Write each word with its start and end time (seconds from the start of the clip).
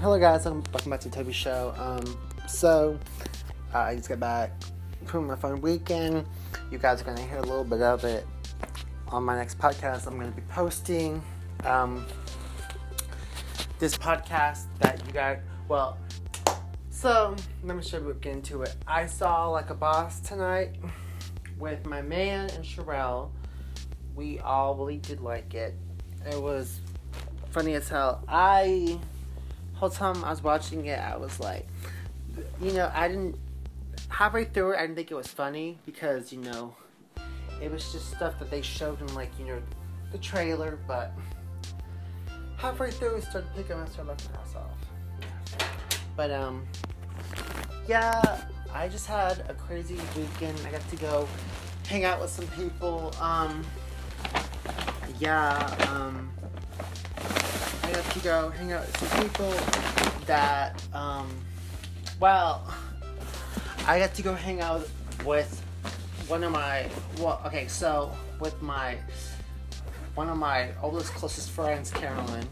hello 0.00 0.16
guys, 0.16 0.44
welcome 0.44 0.90
back 0.90 1.00
to 1.00 1.08
the 1.08 1.16
Toby 1.16 1.32
Show. 1.32 1.74
Um, 1.76 2.16
so 2.46 2.96
uh, 3.74 3.78
I 3.78 3.96
just 3.96 4.08
got 4.08 4.20
back 4.20 4.52
from 5.06 5.26
my 5.26 5.34
fun 5.34 5.60
weekend. 5.60 6.24
You 6.70 6.78
guys 6.78 7.00
are 7.00 7.04
gonna 7.04 7.20
hear 7.20 7.38
a 7.38 7.42
little 7.42 7.64
bit 7.64 7.82
of 7.82 8.04
it 8.04 8.24
on 9.08 9.24
my 9.24 9.36
next 9.36 9.58
podcast. 9.58 10.06
I'm 10.06 10.16
gonna 10.16 10.30
be 10.30 10.42
posting 10.42 11.20
um, 11.64 12.06
this 13.80 13.98
podcast 13.98 14.66
that 14.78 15.04
you 15.04 15.12
guys. 15.12 15.40
Well, 15.66 15.98
so 16.90 17.34
let 17.64 17.76
me 17.76 17.82
show 17.82 17.98
you 17.98 18.16
get 18.20 18.34
into 18.34 18.62
it. 18.62 18.76
I 18.86 19.06
saw 19.06 19.48
like 19.48 19.70
a 19.70 19.74
boss 19.74 20.20
tonight 20.20 20.76
with 21.58 21.84
my 21.86 22.02
man 22.02 22.50
and 22.50 22.64
Sherelle. 22.64 23.30
We 24.14 24.38
all 24.38 24.76
really 24.76 24.98
did 24.98 25.20
like 25.20 25.54
it. 25.54 25.74
It 26.24 26.40
was 26.40 26.78
funny 27.50 27.74
as 27.74 27.88
hell. 27.88 28.22
I 28.28 29.00
whole 29.78 29.90
time 29.90 30.24
I 30.24 30.30
was 30.30 30.42
watching 30.42 30.86
it, 30.86 30.98
I 30.98 31.16
was 31.16 31.38
like, 31.38 31.66
you 32.60 32.72
know, 32.72 32.90
I 32.92 33.06
didn't 33.06 33.36
halfway 34.08 34.44
through 34.44 34.72
it, 34.72 34.78
I 34.78 34.82
didn't 34.82 34.96
think 34.96 35.12
it 35.12 35.14
was 35.14 35.28
funny 35.28 35.78
because 35.86 36.32
you 36.32 36.40
know, 36.40 36.74
it 37.62 37.70
was 37.70 37.92
just 37.92 38.10
stuff 38.10 38.38
that 38.40 38.50
they 38.50 38.60
showed 38.60 39.00
in 39.00 39.14
like 39.14 39.30
you 39.38 39.46
know, 39.46 39.62
the 40.10 40.18
trailer. 40.18 40.78
But 40.88 41.12
halfway 42.56 42.90
through, 42.90 43.16
it 43.16 43.24
started 43.24 43.50
picking 43.54 43.76
up, 43.76 43.86
I 43.86 43.90
started 43.90 44.08
laughing 44.10 44.30
my 44.32 44.60
off. 44.60 45.68
But 46.16 46.32
um, 46.32 46.66
yeah, 47.86 48.42
I 48.74 48.88
just 48.88 49.06
had 49.06 49.44
a 49.48 49.54
crazy 49.54 49.96
weekend. 50.16 50.60
I 50.66 50.72
got 50.72 50.88
to 50.90 50.96
go 50.96 51.28
hang 51.86 52.04
out 52.04 52.20
with 52.20 52.30
some 52.30 52.48
people. 52.48 53.12
Um, 53.20 53.64
yeah, 55.20 55.56
um 55.92 56.30
To 57.98 58.18
go 58.20 58.50
hang 58.50 58.72
out 58.72 58.86
with 58.86 58.96
some 58.96 59.22
people 59.22 59.52
that, 60.26 60.80
um, 60.94 61.28
well, 62.20 62.72
I 63.86 63.98
got 63.98 64.14
to 64.14 64.22
go 64.22 64.34
hang 64.34 64.60
out 64.60 64.88
with 65.24 65.60
one 66.28 66.44
of 66.44 66.52
my, 66.52 66.88
well, 67.18 67.42
okay, 67.44 67.66
so 67.66 68.12
with 68.38 68.60
my, 68.62 68.98
one 70.14 70.28
of 70.28 70.36
my 70.36 70.70
oldest, 70.80 71.12
closest 71.14 71.50
friends, 71.50 71.90
Carolyn. 71.90 72.46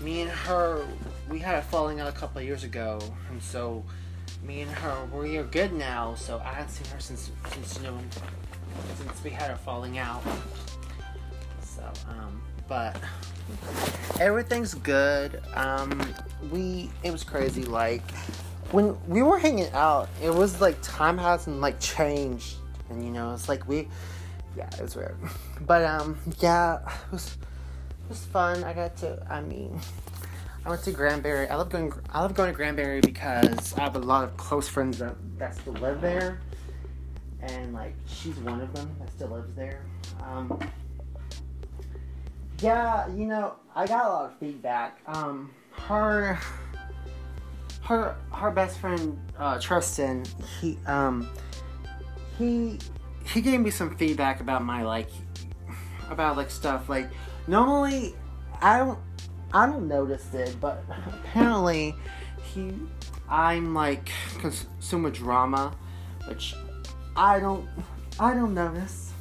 Me 0.00 0.22
and 0.22 0.30
her, 0.30 0.86
we 1.28 1.38
had 1.38 1.56
a 1.56 1.62
falling 1.62 2.00
out 2.00 2.08
a 2.08 2.12
couple 2.12 2.40
years 2.40 2.64
ago, 2.64 2.98
and 3.30 3.42
so 3.42 3.84
me 4.42 4.62
and 4.62 4.70
her, 4.70 5.06
we 5.12 5.36
are 5.36 5.44
good 5.44 5.72
now. 5.74 6.14
So 6.14 6.40
I 6.44 6.54
haven't 6.54 6.70
seen 6.70 6.86
her 6.94 7.00
since, 7.00 7.30
since 7.48 7.76
you 7.76 7.84
know, 7.84 7.98
since 8.96 9.22
we 9.22 9.30
had 9.30 9.50
a 9.50 9.56
falling 9.56 9.98
out. 9.98 10.22
So, 11.60 11.82
um, 12.08 12.40
but 12.66 12.96
everything's 14.20 14.74
good. 14.74 15.42
Um, 15.54 16.00
we 16.50 16.90
it 17.02 17.10
was 17.10 17.24
crazy. 17.24 17.64
Like 17.64 18.10
when 18.70 18.96
we 19.06 19.22
were 19.22 19.38
hanging 19.38 19.70
out, 19.72 20.08
it 20.22 20.32
was 20.32 20.60
like 20.60 20.76
time 20.82 21.18
hasn't 21.18 21.60
like 21.60 21.80
changed, 21.80 22.56
and 22.90 23.04
you 23.04 23.10
know, 23.10 23.32
it's 23.32 23.48
like 23.48 23.66
we, 23.68 23.88
yeah, 24.56 24.68
it 24.78 24.82
was 24.82 24.96
weird. 24.96 25.16
But 25.60 25.84
um, 25.84 26.16
yeah, 26.38 26.78
it 26.78 27.12
was 27.12 27.36
it 27.36 28.08
was 28.08 28.24
fun. 28.26 28.64
I 28.64 28.72
got 28.72 28.96
to. 28.98 29.26
I 29.30 29.40
mean. 29.40 29.80
I 30.66 30.70
went 30.70 30.82
to 30.82 30.90
Granbury. 30.90 31.48
I 31.48 31.54
love 31.54 31.70
going. 31.70 31.92
I 32.10 32.20
love 32.20 32.34
going 32.34 32.50
to 32.50 32.56
Granbury 32.56 33.00
because 33.00 33.72
I 33.74 33.80
have 33.80 33.96
a 33.96 34.00
lot 34.00 34.24
of 34.24 34.36
close 34.36 34.68
friends 34.68 34.98
that, 34.98 35.14
that 35.38 35.54
still 35.54 35.72
live 35.74 36.02
there, 36.02 36.40
and 37.40 37.72
like 37.72 37.94
she's 38.06 38.36
one 38.38 38.60
of 38.60 38.74
them 38.74 38.94
that 38.98 39.10
still 39.10 39.28
lives 39.28 39.54
there. 39.54 39.80
Um, 40.22 40.60
yeah, 42.60 43.08
you 43.14 43.26
know, 43.26 43.54
I 43.74 43.86
got 43.86 44.04
a 44.04 44.08
lot 44.08 44.24
of 44.26 44.38
feedback. 44.38 45.00
Um, 45.06 45.50
her, 45.72 46.38
her, 47.82 48.16
her 48.32 48.50
best 48.50 48.78
friend 48.78 49.18
uh, 49.38 49.60
Tristan, 49.60 50.24
he, 50.60 50.78
um, 50.86 51.28
he, 52.36 52.78
he 53.32 53.40
gave 53.40 53.60
me 53.60 53.70
some 53.70 53.96
feedback 53.96 54.40
about 54.40 54.64
my 54.64 54.82
like, 54.82 55.10
about 56.10 56.36
like 56.36 56.50
stuff 56.50 56.88
like. 56.88 57.08
Normally, 57.46 58.14
I 58.60 58.78
don't, 58.78 58.98
I 59.54 59.66
don't 59.66 59.88
notice 59.88 60.34
it, 60.34 60.56
but 60.60 60.84
apparently, 61.06 61.94
he, 62.42 62.72
I'm 63.28 63.74
like 63.74 64.10
consume 64.38 65.10
drama, 65.10 65.74
which 66.26 66.54
I 67.16 67.38
don't, 67.38 67.68
I 68.18 68.34
don't 68.34 68.54
notice, 68.54 69.12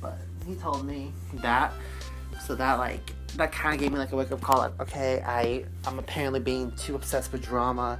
but 0.00 0.18
he 0.46 0.54
told 0.54 0.86
me 0.86 1.12
that. 1.34 1.72
So 2.44 2.54
that 2.56 2.78
like 2.78 3.12
that 3.36 3.52
kind 3.52 3.74
of 3.74 3.80
gave 3.80 3.90
me 3.90 3.98
like 3.98 4.12
a 4.12 4.16
wake 4.16 4.30
up 4.30 4.40
call. 4.42 4.58
Like, 4.58 4.78
okay, 4.80 5.22
I 5.26 5.64
I'm 5.86 5.98
apparently 5.98 6.40
being 6.40 6.72
too 6.72 6.94
obsessed 6.94 7.32
with 7.32 7.42
drama 7.42 7.98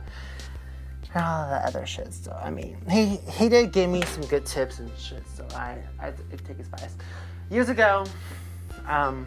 and 1.15 1.25
all 1.25 1.49
that 1.49 1.65
other 1.65 1.87
shit. 1.87 2.13
So 2.13 2.33
I 2.33 2.51
mean, 2.51 2.77
he 2.91 3.17
he 3.17 3.49
did 3.49 3.73
give 3.73 3.89
me 3.89 4.03
some 4.03 4.25
good 4.27 4.45
tips 4.45 4.81
and 4.81 4.91
shit. 4.99 5.23
So 5.35 5.47
I 5.55 5.79
I, 5.99 6.09
I 6.09 6.13
take 6.47 6.59
his 6.59 6.67
advice. 6.67 6.95
Years 7.51 7.71
ago, 7.71 8.05
um, 8.87 9.27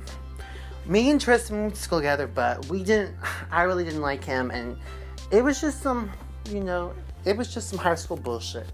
me 0.86 1.10
and 1.10 1.20
Tristan 1.20 1.64
went 1.64 1.76
to 1.76 1.82
school 1.82 1.98
together, 2.00 2.28
but 2.28 2.68
we 2.68 2.84
didn't. 2.84 3.16
I 3.52 3.64
really 3.64 3.84
didn't 3.84 4.02
like 4.02 4.24
him, 4.24 4.52
and 4.52 4.78
it 5.32 5.44
was 5.44 5.60
just 5.60 5.82
some, 5.82 6.12
you 6.50 6.62
know, 6.64 6.94
it 7.26 7.36
was 7.36 7.52
just 7.52 7.70
some 7.70 7.80
high 7.80 7.96
school 7.96 8.18
bullshit. 8.18 8.68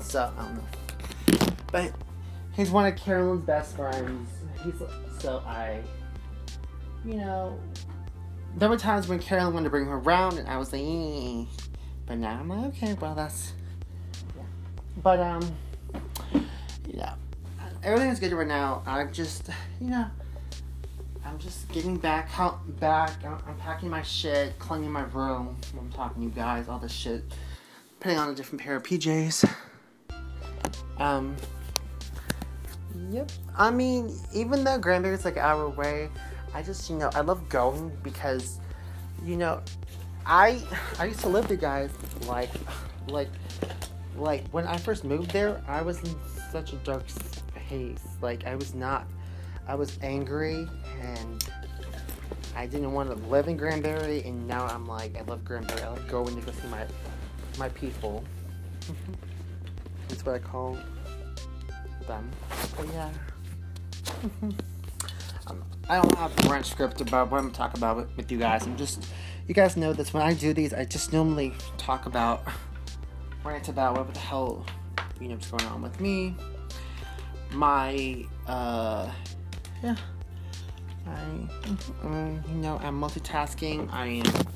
So 0.00 0.32
I 0.36 0.42
don't 0.42 0.54
know, 0.56 1.54
but 1.70 1.92
he's 2.52 2.70
one 2.70 2.86
of 2.86 2.96
Carolyn's 2.96 3.44
best 3.44 3.76
friends 3.76 4.28
he's 4.64 4.74
so 5.18 5.42
I, 5.46 5.80
you 7.04 7.14
know, 7.14 7.58
there 8.56 8.68
were 8.68 8.76
times 8.76 9.08
when 9.08 9.18
Carolyn 9.18 9.54
wanted 9.54 9.64
to 9.64 9.70
bring 9.70 9.86
her 9.86 9.96
around, 9.96 10.38
and 10.38 10.48
I 10.48 10.56
was 10.56 10.72
like, 10.72 10.82
eh. 10.82 11.44
but 12.06 12.18
now 12.18 12.38
I'm 12.40 12.48
like, 12.48 12.66
okay, 12.76 12.94
well 13.00 13.14
that's, 13.14 13.52
yeah. 14.36 14.42
But 15.02 15.20
um, 15.20 15.56
yeah, 16.86 17.14
everything's 17.82 18.20
good 18.20 18.32
right 18.32 18.46
now. 18.46 18.82
I'm 18.86 19.12
just, 19.12 19.50
you 19.80 19.90
know. 19.90 20.06
I'm 21.28 21.38
just 21.38 21.70
getting 21.72 21.98
back, 21.98 22.30
back. 22.80 23.10
I'm 23.24 23.56
packing 23.58 23.90
my 23.90 24.00
shit, 24.00 24.58
cleaning 24.58 24.90
my 24.90 25.02
room. 25.02 25.58
I'm 25.78 25.92
talking 25.92 26.22
to 26.22 26.28
you 26.28 26.34
guys, 26.34 26.68
all 26.68 26.78
this 26.78 26.90
shit. 26.90 27.22
Putting 28.00 28.16
on 28.16 28.30
a 28.30 28.34
different 28.34 28.62
pair 28.62 28.76
of 28.76 28.82
PJs. 28.82 29.48
Um, 30.96 31.36
Yep. 33.10 33.30
I 33.56 33.70
mean, 33.70 34.16
even 34.34 34.64
though 34.64 34.78
Granbury's 34.78 35.24
like 35.24 35.36
an 35.36 35.42
hour 35.42 35.64
away, 35.64 36.08
I 36.54 36.62
just 36.62 36.88
you 36.88 36.96
know 36.96 37.10
I 37.14 37.20
love 37.20 37.48
going 37.48 37.96
because, 38.02 38.60
you 39.24 39.36
know, 39.36 39.62
I 40.26 40.62
I 40.98 41.06
used 41.06 41.20
to 41.20 41.28
live 41.28 41.48
there, 41.48 41.56
guys. 41.56 41.90
Like, 42.26 42.50
like, 43.08 43.28
like 44.16 44.48
when 44.50 44.66
I 44.66 44.76
first 44.76 45.04
moved 45.04 45.30
there, 45.30 45.62
I 45.66 45.82
was 45.82 46.02
in 46.02 46.14
such 46.50 46.72
a 46.72 46.76
dark 46.76 47.04
space. 47.08 48.04
Like 48.20 48.46
I 48.46 48.54
was 48.54 48.74
not. 48.74 49.06
I 49.66 49.74
was 49.74 49.98
angry 50.02 50.66
and 51.02 51.44
I 52.56 52.66
didn't 52.66 52.92
want 52.92 53.10
to 53.10 53.16
live 53.28 53.48
in 53.48 53.56
Granbury, 53.56 54.22
and 54.24 54.46
now 54.48 54.66
I'm 54.66 54.86
like 54.86 55.16
I 55.16 55.22
love 55.22 55.44
Granbury. 55.44 55.82
I 55.82 55.90
love 55.90 56.08
going 56.08 56.34
to 56.34 56.46
go 56.46 56.52
see 56.52 56.68
my 56.68 56.86
my 57.58 57.68
people. 57.70 58.24
That's 60.08 60.24
what 60.24 60.34
I 60.34 60.38
call 60.38 60.78
them. 62.08 62.30
But 62.76 62.86
yeah. 62.92 63.10
um, 65.46 65.64
I 65.88 66.02
don't 66.02 66.14
have 66.16 66.44
a 66.44 66.48
rent 66.48 66.66
script 66.66 67.00
about 67.00 67.30
what 67.30 67.38
I'm 67.38 67.52
talking 67.52 67.78
about 67.78 67.96
with, 67.96 68.16
with 68.16 68.32
you 68.32 68.38
guys. 68.38 68.66
I'm 68.66 68.76
just, 68.76 69.06
you 69.46 69.54
guys 69.54 69.76
know 69.76 69.92
this. 69.92 70.12
When 70.12 70.22
I 70.22 70.34
do 70.34 70.52
these, 70.52 70.72
I 70.74 70.84
just 70.84 71.12
normally 71.12 71.54
talk 71.76 72.06
about, 72.06 72.42
rant 73.44 73.68
about 73.68 73.96
what 73.96 74.12
the 74.12 74.20
hell, 74.20 74.66
you 75.20 75.28
know, 75.28 75.34
what's 75.34 75.50
going 75.50 75.64
on 75.66 75.82
with 75.82 76.00
me. 76.00 76.34
My, 77.52 78.24
uh, 78.46 79.10
yeah. 79.82 79.96
I, 81.06 81.12
um, 82.02 82.42
you 82.48 82.56
know, 82.56 82.78
I'm 82.82 83.00
multitasking. 83.00 83.90
I 83.92 84.06
am 84.06 84.48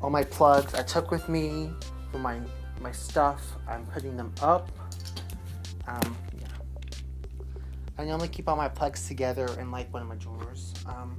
all 0.00 0.10
my 0.10 0.24
plugs 0.24 0.74
I 0.74 0.82
took 0.82 1.10
with 1.10 1.28
me 1.28 1.70
for 2.10 2.18
my 2.18 2.38
my 2.80 2.92
stuff. 2.92 3.56
I'm 3.68 3.84
putting 3.86 4.16
them 4.16 4.32
up. 4.40 4.70
Um, 5.86 6.16
I 7.98 8.04
normally 8.04 8.28
keep 8.28 8.48
all 8.48 8.56
my 8.56 8.68
plugs 8.68 9.08
together 9.08 9.48
in 9.58 9.72
like 9.72 9.92
one 9.92 10.02
of 10.02 10.08
my 10.08 10.14
drawers. 10.14 10.72
Um, 10.86 11.18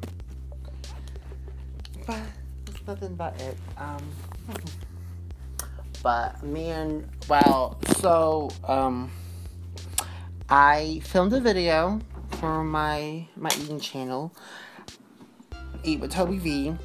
but 2.08 2.20
that's 2.66 2.88
nothing 2.88 3.10
about 3.10 3.40
it. 3.42 3.58
Um, 3.78 4.02
but 6.02 6.42
me 6.42 6.70
and 6.70 7.10
well, 7.28 7.78
so 7.98 8.50
um, 8.64 9.12
I 10.50 11.02
filmed 11.04 11.34
a 11.34 11.42
video 11.42 12.00
for 12.40 12.64
my 12.64 13.28
my 13.36 13.50
eating 13.62 13.82
channel, 13.82 14.34
Eat 15.84 16.00
with 16.00 16.12
Toby 16.12 16.38
V. 16.38 16.75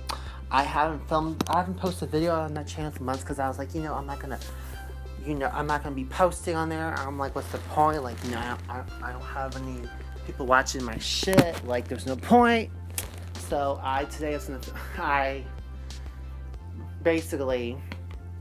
I 0.51 0.63
haven't 0.63 1.09
filmed, 1.09 1.43
I 1.49 1.59
haven't 1.59 1.79
posted 1.79 2.09
a 2.09 2.13
video 2.13 2.33
on 2.35 2.55
that 2.55 2.69
channel 2.69 2.91
for 2.91 3.03
months 3.03 3.23
because 3.23 3.39
I 3.39 3.49
was 3.49 3.59
like, 3.59 3.75
you 3.75 3.83
know, 3.83 3.95
I'm 3.95 4.07
not 4.07 4.21
gonna 4.21 4.39
you 5.27 5.35
know, 5.35 5.51
I'm 5.53 5.67
not 5.67 5.83
gonna 5.83 5.95
be 5.95 6.05
posting 6.05 6.55
on 6.57 6.69
there. 6.69 6.95
I'm 6.99 7.19
like, 7.19 7.35
what's 7.35 7.51
the 7.51 7.59
point? 7.59 8.03
Like, 8.03 8.23
you 8.25 8.31
know, 8.31 8.57
I, 8.69 8.83
I 9.03 9.13
don't 9.13 9.23
have 9.23 9.57
any 9.57 9.81
people 10.27 10.47
watching 10.47 10.85
my 10.85 10.99
shit. 10.99 11.65
Like, 11.67 11.89
there's 11.89 12.07
no 12.07 12.17
point. 12.17 12.71
So 13.49 13.81
I 13.83 14.05
today 14.05 14.35
is 14.35 14.45
gonna, 14.45 14.61
I 14.99 15.45
basically, 17.03 17.77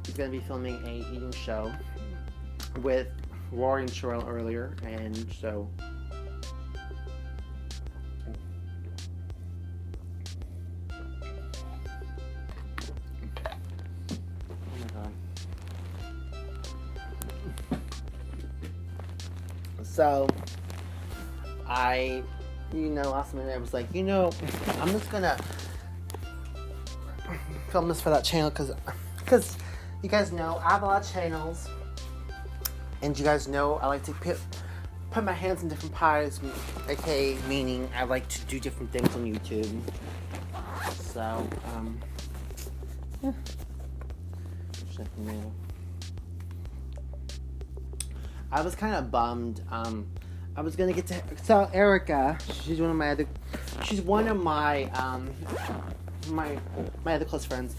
is 0.07 0.13
gonna 0.13 0.29
be 0.29 0.39
filming 0.39 0.75
a 0.85 1.13
eating 1.13 1.31
show 1.31 1.71
with 2.81 3.07
Rory 3.51 3.83
and 3.83 3.91
Sherelle 3.91 4.27
earlier, 4.27 4.75
and 4.83 5.15
so. 5.39 5.69
So, 20.03 20.27
I, 21.65 22.23
you 22.73 22.89
know, 22.89 23.03
last 23.03 23.33
minute 23.33 23.55
I 23.55 23.57
was 23.57 23.73
like, 23.73 23.87
you 23.95 24.03
know, 24.03 24.31
I'm 24.81 24.89
just 24.89 25.09
gonna 25.09 25.37
film 27.69 27.87
this 27.87 28.01
for 28.01 28.09
that 28.09 28.25
channel 28.25 28.49
because, 28.49 28.73
because 29.19 29.55
you 30.01 30.09
guys 30.09 30.33
know 30.33 30.59
I 30.61 30.71
have 30.71 30.83
a 30.83 30.87
lot 30.87 31.05
of 31.05 31.09
channels, 31.09 31.69
and 33.01 33.17
you 33.17 33.23
guys 33.23 33.47
know 33.47 33.75
I 33.75 33.87
like 33.87 34.03
to 34.03 34.11
put 34.11 34.37
put 35.11 35.23
my 35.23 35.31
hands 35.31 35.63
in 35.63 35.69
different 35.69 35.95
pies, 35.95 36.41
aka 36.89 37.37
meaning 37.47 37.89
I 37.95 38.03
like 38.03 38.27
to 38.27 38.41
do 38.41 38.59
different 38.59 38.91
things 38.91 39.07
on 39.15 39.23
YouTube. 39.23 39.79
So, 40.99 41.47
um, 41.73 41.97
yeah. 43.21 43.31
Checking 44.97 45.29
it 45.29 45.45
out. 45.45 45.62
I 48.53 48.61
was 48.61 48.75
kind 48.75 48.93
of 48.93 49.09
bummed. 49.09 49.61
Um, 49.71 50.05
I 50.55 50.61
was 50.61 50.75
gonna 50.75 50.93
get 50.93 51.07
to 51.07 51.19
so 51.41 51.67
Erica. 51.73 52.37
She's 52.61 52.79
one 52.79 52.91
of 52.91 52.95
my 52.95 53.09
other. 53.09 53.25
She's 53.83 53.99
one 53.99 54.27
of 54.27 54.39
my 54.39 54.83
um, 54.91 55.27
my 56.29 56.59
my 57.03 57.15
other 57.15 57.25
close 57.25 57.45
friends. 57.45 57.75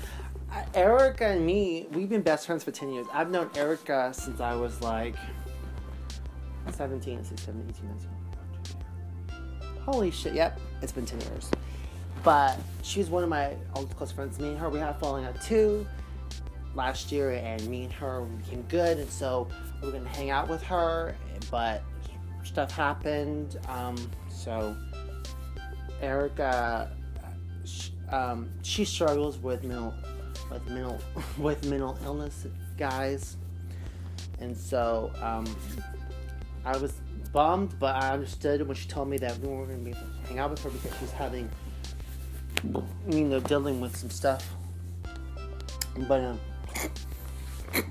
Uh, 0.52 0.64
Erica 0.74 1.26
and 1.26 1.46
me, 1.46 1.86
we've 1.92 2.08
been 2.08 2.22
best 2.22 2.46
friends 2.46 2.64
for 2.64 2.72
ten 2.72 2.92
years. 2.92 3.06
I've 3.12 3.30
known 3.30 3.50
Erica 3.54 4.10
since 4.12 4.40
I 4.40 4.56
was 4.56 4.80
like 4.80 5.14
17, 6.72 7.22
16, 7.24 7.38
17, 7.38 7.74
18, 7.76 7.88
19. 9.70 9.82
Holy 9.84 10.10
shit! 10.10 10.34
Yep, 10.34 10.60
it's 10.82 10.90
been 10.90 11.06
ten 11.06 11.20
years. 11.20 11.52
But 12.24 12.58
she's 12.82 13.10
one 13.10 13.22
of 13.22 13.28
my 13.28 13.54
old 13.76 13.96
close 13.96 14.10
friends. 14.10 14.40
Me 14.40 14.48
and 14.48 14.58
her, 14.58 14.68
we 14.68 14.80
had 14.80 14.98
falling 14.98 15.24
out 15.24 15.40
too 15.40 15.86
last 16.74 17.12
year, 17.12 17.30
and 17.30 17.64
me 17.68 17.84
and 17.84 17.92
her 17.92 18.22
became 18.22 18.62
good, 18.62 18.98
and 18.98 19.08
so 19.08 19.46
we 19.84 19.92
were 19.92 19.98
gonna 19.98 20.08
hang 20.16 20.30
out 20.30 20.48
with 20.48 20.62
her, 20.62 21.14
but 21.50 21.82
stuff 22.42 22.70
happened. 22.72 23.58
Um, 23.68 23.96
so 24.30 24.76
Erica, 26.00 26.90
sh- 27.64 27.90
um, 28.10 28.48
she 28.62 28.84
struggles 28.84 29.38
with 29.38 29.62
mental, 29.62 29.94
with 30.50 30.66
mental, 30.68 30.98
with 31.38 31.64
mental 31.66 31.98
illness, 32.04 32.46
guys, 32.78 33.36
and 34.40 34.56
so 34.56 35.12
um, 35.20 35.44
I 36.64 36.76
was 36.78 36.94
bummed, 37.32 37.78
but 37.78 37.94
I 37.96 38.12
understood 38.12 38.66
when 38.66 38.76
she 38.76 38.88
told 38.88 39.08
me 39.08 39.18
that 39.18 39.38
we 39.38 39.48
weren't 39.48 39.68
gonna 39.68 39.82
be 39.82 39.90
able 39.90 40.00
to 40.00 40.28
hang 40.28 40.38
out 40.38 40.50
with 40.50 40.62
her 40.62 40.70
because 40.70 40.98
she's 40.98 41.10
having, 41.10 41.50
you 43.10 43.24
know, 43.24 43.40
dealing 43.40 43.80
with 43.82 43.94
some 43.96 44.10
stuff. 44.10 44.48
But 46.08 46.20
um, 46.22 46.40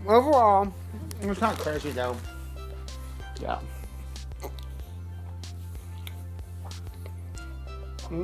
overall, 0.08 0.74
it's 1.22 1.42
not 1.42 1.58
crazy 1.58 1.92
though. 1.92 2.18
Yeah. 3.42 3.60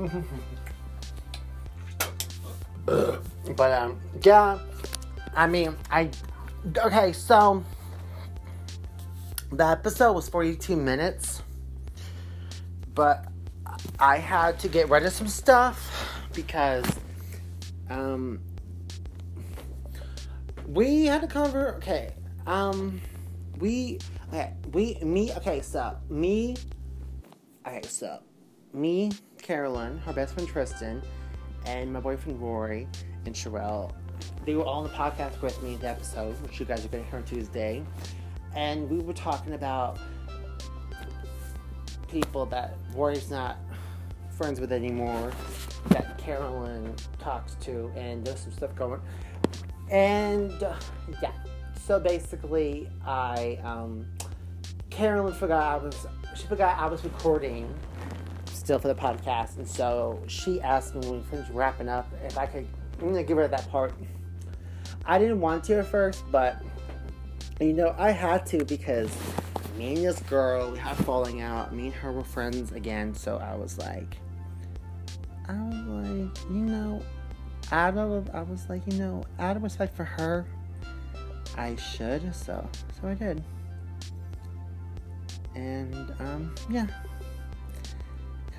but 3.56 3.72
um, 3.72 4.00
yeah. 4.22 4.60
I 5.36 5.48
mean, 5.48 5.76
I 5.92 6.10
okay. 6.78 7.14
So 7.14 7.64
the 9.52 9.66
episode 9.66 10.14
was 10.14 10.30
forty-two 10.30 10.76
minutes, 10.76 11.42
but 12.94 13.26
I 14.00 14.18
had 14.18 14.60
to 14.60 14.68
get 14.68 14.90
rid 14.90 15.06
of 15.06 15.14
some 15.14 15.28
stuff 15.28 16.20
because 16.34 16.86
um 17.90 18.40
we 20.70 21.06
had 21.06 21.24
a 21.24 21.28
convert. 21.28 21.76
Okay, 21.78 22.14
um, 22.46 23.02
we 23.60 24.00
okay, 24.30 24.54
we 24.72 24.96
me 25.02 25.34
okay. 25.34 25.62
So 25.62 25.98
me, 26.10 26.56
okay. 27.68 27.82
So 27.84 28.20
me, 28.74 29.12
Carolyn, 29.42 29.98
her 30.00 30.14
best 30.14 30.36
friend 30.36 30.48
Tristan, 30.48 31.02
and 31.66 31.92
my 31.92 32.00
boyfriend 32.00 32.40
Rory 32.40 32.88
and 33.26 33.36
Sherelle. 33.36 33.92
They 34.46 34.56
were 34.56 34.64
all 34.64 34.84
on 34.84 34.84
the 34.84 34.90
podcast 34.90 35.42
with 35.42 35.62
me 35.64 35.74
in 35.74 35.80
the 35.80 35.90
episode, 35.90 36.40
which 36.42 36.60
you 36.60 36.66
guys 36.66 36.86
are 36.86 36.90
going 36.90 37.04
to 37.04 37.10
hear 37.10 37.20
on 37.20 37.26
Tuesday, 37.26 37.84
and 38.56 38.90
we 38.90 39.00
were 39.00 39.14
talking 39.14 39.54
about 39.54 40.00
people 42.10 42.46
that 42.48 42.76
Rory's 42.94 43.30
not 43.30 43.58
friends 44.32 44.60
with 44.60 44.72
anymore, 44.72 45.32
that 45.90 46.18
Carolyn 46.18 46.94
talks 47.20 47.56
to, 47.56 47.92
and 47.96 48.26
there's 48.26 48.40
some 48.40 48.52
stuff 48.52 48.76
going 48.76 49.02
and 49.90 50.64
uh, 50.64 50.76
yeah, 51.22 51.32
so 51.76 52.00
basically, 52.00 52.90
I 53.06 53.60
um, 53.64 54.06
Carolyn 54.90 55.34
forgot 55.34 55.82
I 55.82 55.84
was 55.84 56.08
she 56.36 56.46
forgot 56.46 56.78
I 56.78 56.88
was 56.88 57.04
recording 57.04 57.74
still 58.46 58.80
for 58.80 58.88
the 58.88 58.96
podcast, 58.96 59.58
and 59.58 59.68
so 59.68 60.22
she 60.28 60.62
asked 60.62 60.94
me 60.94 61.02
when 61.08 61.20
we 61.20 61.26
finished 61.26 61.52
wrapping 61.52 61.90
up 61.90 62.08
if 62.24 62.38
I 62.38 62.46
could 62.46 62.68
I'm 63.02 63.08
gonna 63.08 63.24
give 63.24 63.38
her 63.38 63.48
that 63.48 63.70
part. 63.70 63.94
I 65.06 65.18
didn't 65.18 65.42
want 65.42 65.64
to 65.66 65.80
at 65.80 65.88
first, 65.88 66.24
but 66.32 66.62
you 67.60 67.74
know 67.74 67.96
I 67.98 68.12
had 68.12 68.46
to 68.48 68.64
because 68.66 69.16
me 69.78 69.96
and 69.96 70.06
this 70.06 70.20
girl 70.22 70.72
we 70.72 70.78
had 70.78 70.98
falling 70.98 71.42
out. 71.42 71.74
Me 71.74 71.86
and 71.86 71.96
her 71.96 72.12
were 72.12 72.24
friends 72.24 72.72
again, 72.74 73.16
so 73.16 73.38
I 73.38 73.56
was 73.56 73.78
like, 73.78 74.18
I 75.48 75.54
was 75.54 75.88
like, 75.88 76.52
you 76.52 76.66
know, 76.66 77.02
out 77.72 77.98
I 78.34 78.42
was 78.42 78.68
like, 78.70 78.82
you 78.92 79.00
know, 79.00 79.24
out 79.38 79.56
of 79.56 79.64
respect 79.64 79.96
for 79.96 80.04
her, 80.04 80.46
I 81.58 81.76
should. 81.76 82.34
So 82.36 82.68
so 83.00 83.08
I 83.08 83.14
did. 83.14 83.44
And 85.56 86.14
um 86.20 86.56
yeah. 86.70 86.88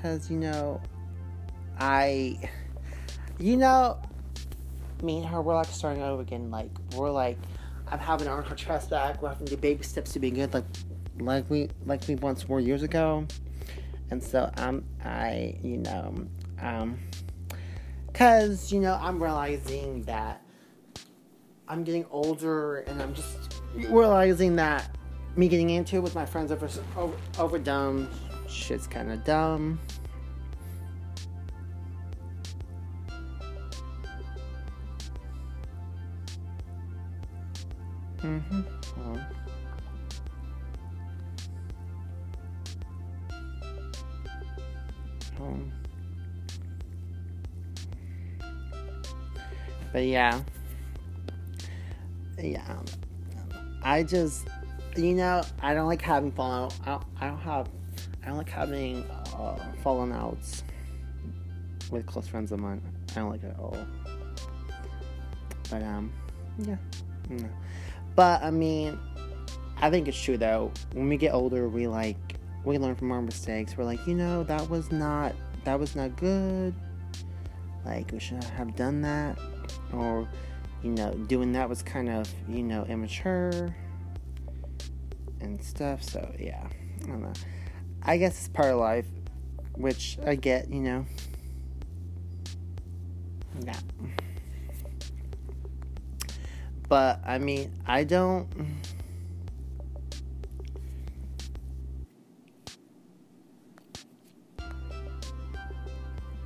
Cause 0.03 0.31
you 0.31 0.39
know, 0.39 0.81
I 1.79 2.39
you 3.39 3.57
know, 3.57 4.01
me 5.03 5.19
and 5.19 5.27
her 5.27 5.41
we're 5.41 5.55
like 5.55 5.67
starting 5.67 6.03
over 6.03 6.23
again. 6.23 6.51
Like 6.51 6.71
we're 6.95 7.11
like 7.11 7.39
I'm 7.89 7.99
having 7.99 8.27
to 8.27 8.33
earn 8.33 8.45
her 8.45 8.55
trust 8.55 8.91
back. 8.91 9.21
We're 9.21 9.31
having 9.31 9.47
to 9.47 9.57
do 9.57 9.61
baby 9.61 9.83
steps 9.83 10.13
to 10.13 10.21
be 10.21 10.31
good, 10.31 10.55
like 10.55 10.65
like 11.19 11.49
we 11.51 11.69
like 11.87 12.07
we 12.07 12.15
once 12.17 12.49
were 12.49 12.61
years 12.61 12.83
ago. 12.83 13.27
And 14.11 14.23
so 14.23 14.51
um 14.57 14.85
I 15.05 15.59
you 15.63 15.79
know 15.79 16.27
um 16.61 16.99
because, 18.21 18.71
you 18.71 18.81
know, 18.81 18.99
I'm 19.01 19.23
realizing 19.23 20.03
that 20.03 20.43
I'm 21.67 21.85
getting 21.85 22.05
older 22.11 22.81
and 22.81 23.01
I'm 23.01 23.15
just 23.15 23.63
realizing 23.89 24.57
that 24.57 24.95
me 25.37 25.49
getting 25.49 25.71
into 25.71 25.97
it 25.97 26.01
with 26.01 26.15
my 26.15 26.27
friends 26.27 26.53
over, 26.53 26.69
over, 26.99 27.17
over 27.39 27.59
dumb 27.59 28.11
shit's 28.47 28.87
kind 28.87 29.11
of 29.11 29.25
dumb. 29.25 29.81
Mm-hmm. 38.19 38.80
But 49.93 50.05
yeah. 50.05 50.43
Yeah. 52.39 52.79
I 53.83 54.03
just, 54.03 54.47
you 54.97 55.15
know, 55.15 55.43
I 55.61 55.75
don't 55.75 55.87
like 55.87 56.03
having 56.03 56.33
fallen 56.33 56.71
I 56.87 56.99
I 57.21 57.27
don't 57.29 57.39
have, 57.39 57.69
I 58.23 58.29
don't 58.29 58.37
like 58.37 58.49
having 58.49 59.05
uh, 59.35 59.57
fallen 59.83 60.13
outs 60.13 60.65
with 61.91 62.07
close 62.07 62.29
friends 62.29 62.53
of 62.53 62.61
mine. 62.61 62.81
I 63.11 63.15
don't 63.15 63.31
like 63.31 63.43
it 63.43 63.51
at 63.51 63.59
all. 63.59 63.77
But, 65.71 65.83
um, 65.83 66.13
yeah. 66.59 66.77
No. 67.29 67.49
But, 68.15 68.43
I 68.43 68.51
mean, 68.51 68.99
I 69.79 69.91
think 69.91 70.09
it's 70.09 70.21
true 70.21 70.37
though. 70.37 70.73
When 70.93 71.09
we 71.09 71.17
get 71.17 71.33
older, 71.33 71.69
we 71.69 71.87
like, 71.87 72.17
we 72.65 72.77
learn 72.79 72.95
from 72.97 73.11
our 73.13 73.23
mistakes. 73.23 73.77
We're 73.77 73.85
like, 73.85 74.07
you 74.07 74.15
know, 74.15 74.43
that 74.45 74.69
was 74.69 74.93
not, 74.93 75.35
that 75.65 75.79
was 75.81 75.97
not 75.97 76.17
good. 76.17 76.75
Like, 77.85 78.13
we 78.13 78.19
shouldn't 78.19 78.45
have 78.45 78.77
done 78.77 79.01
that 79.03 79.39
or 79.93 80.29
you 80.83 80.91
know 80.91 81.13
doing 81.27 81.53
that 81.53 81.69
was 81.69 81.83
kind 81.83 82.09
of 82.09 82.33
you 82.49 82.63
know 82.63 82.85
immature 82.85 83.75
and 85.41 85.63
stuff 85.63 86.03
so 86.03 86.35
yeah 86.39 86.67
i 87.03 87.07
don't 87.07 87.23
know 87.23 87.33
i 88.03 88.17
guess 88.17 88.39
it's 88.39 88.49
part 88.49 88.71
of 88.71 88.79
life 88.79 89.07
which 89.75 90.19
i 90.27 90.35
get 90.35 90.71
you 90.71 90.81
know 90.81 91.05
yeah 93.65 93.79
But 96.91 97.21
I 97.25 97.39
mean, 97.39 97.73
I 97.87 98.03
don't. 98.03 98.51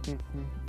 Mm-hmm. 0.03 0.64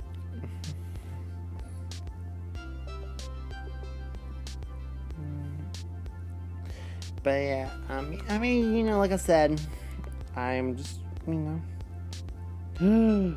But 7.26 7.42
yeah, 7.42 7.68
um, 7.88 8.22
I 8.28 8.38
mean, 8.38 8.76
you 8.76 8.84
know, 8.84 8.98
like 8.98 9.10
I 9.10 9.16
said, 9.16 9.60
I'm 10.36 10.76
just, 10.76 11.00
you 11.26 11.60
know. 12.78 13.36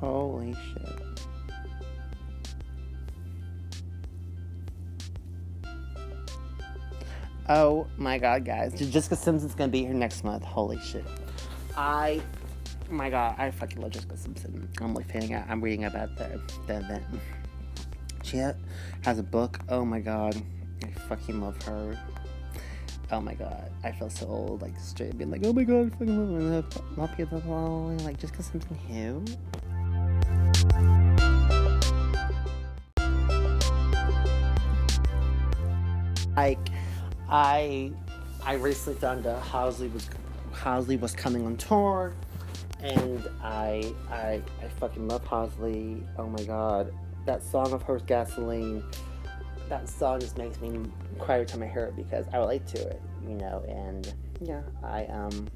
Holy 0.00 0.54
shit. 0.54 0.98
Oh 7.50 7.86
my 7.98 8.16
god, 8.16 8.46
guys. 8.46 8.72
Jessica 8.72 9.14
Simpson's 9.14 9.54
gonna 9.54 9.70
be 9.70 9.84
here 9.84 9.92
next 9.92 10.24
month. 10.24 10.42
Holy 10.42 10.80
shit. 10.80 11.04
I, 11.76 12.22
my 12.88 13.10
god, 13.10 13.34
I 13.36 13.50
fucking 13.50 13.82
love 13.82 13.90
Jessica 13.90 14.16
Simpson. 14.16 14.70
I'm 14.80 14.94
like 14.94 15.12
fanning 15.12 15.34
out. 15.34 15.44
I'm 15.50 15.60
reading 15.60 15.84
about 15.84 16.16
the, 16.16 16.40
the 16.66 16.78
event. 16.78 17.04
Has 18.32 19.18
a 19.18 19.22
book. 19.22 19.60
Oh 19.68 19.84
my 19.84 20.00
god. 20.00 20.40
I 20.82 20.90
fucking 21.08 21.40
love 21.40 21.62
her. 21.64 21.98
Oh 23.10 23.20
my 23.20 23.34
god. 23.34 23.70
I 23.84 23.92
feel 23.92 24.08
so 24.08 24.26
old. 24.26 24.62
Like, 24.62 24.78
straight 24.80 25.18
being 25.18 25.30
like, 25.30 25.42
oh 25.44 25.52
my 25.52 25.64
god, 25.64 25.86
I 25.86 25.90
fucking 25.90 26.50
love 26.50 26.72
her. 26.72 26.84
Not 26.96 27.16
people 27.16 27.40
like 28.02 28.18
Jessica 28.18 28.42
Simpson 28.42 28.76
who? 28.88 29.24
Like, 36.34 36.58
I 37.28 37.92
I 38.44 38.54
recently 38.54 38.98
found 38.98 39.26
out 39.26 39.42
Halsey 39.42 39.88
was 39.88 40.08
Halsey 40.52 40.96
was 40.96 41.12
coming 41.12 41.44
on 41.44 41.56
tour, 41.56 42.14
and 42.80 43.28
I 43.42 43.92
I 44.10 44.42
I 44.62 44.68
fucking 44.80 45.06
love 45.06 45.26
Halsey. 45.26 46.02
Oh 46.18 46.26
my 46.26 46.42
god, 46.44 46.92
that 47.26 47.42
song 47.42 47.72
of 47.72 47.82
hers, 47.82 48.02
Gasoline. 48.02 48.84
That 49.68 49.88
song 49.88 50.20
just 50.20 50.36
makes 50.36 50.60
me 50.60 50.90
cry 51.18 51.36
every 51.36 51.46
time 51.46 51.62
I 51.62 51.66
hear 51.66 51.84
it 51.84 51.96
because 51.96 52.26
I 52.32 52.38
relate 52.38 52.66
to 52.68 52.78
it, 52.78 53.00
you 53.26 53.34
know. 53.34 53.64
And 53.68 54.12
yeah, 54.40 54.62
I 54.82 55.06
um 55.06 55.48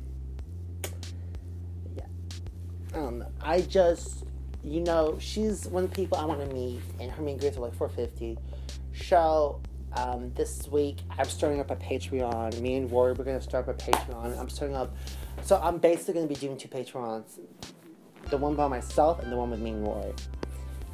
yeah, 1.97 2.05
I 2.95 2.97
don't 2.97 3.19
know. 3.19 3.33
I 3.41 3.61
just 3.61 4.25
you 4.65 4.81
know 4.81 5.17
she's 5.21 5.67
one 5.67 5.85
of 5.85 5.91
the 5.91 5.97
people 5.97 6.19
I 6.19 6.25
want 6.25 6.41
to 6.41 6.55
meet, 6.55 6.81
and 7.01 7.11
her 7.11 7.23
main 7.23 7.37
grades 7.37 7.57
are 7.57 7.61
like 7.61 7.75
450. 7.75 8.39
So 8.95 9.61
um, 9.93 10.33
this 10.35 10.69
week 10.69 10.99
I'm 11.19 11.27
starting 11.27 11.61
up 11.61 11.71
a 11.71 11.77
Patreon. 11.77 12.61
Me 12.61 12.77
and 12.77 12.91
Rory 12.91 13.13
we're 13.13 13.25
gonna 13.25 13.41
start 13.41 13.69
up 13.69 13.81
a 13.81 13.91
Patreon. 13.91 14.39
I'm 14.39 14.49
starting 14.49 14.77
up, 14.77 14.97
so 15.43 15.61
I'm 15.63 15.79
basically 15.79 16.15
gonna 16.15 16.27
be 16.27 16.35
doing 16.37 16.57
two 16.57 16.69
Patreons, 16.69 17.39
the 18.31 18.37
one 18.37 18.55
by 18.55 18.69
myself 18.69 19.23
and 19.23 19.31
the 19.31 19.37
one 19.37 19.51
with 19.51 19.61
me 19.61 19.71
and 19.71 19.87
Rory. 19.87 20.13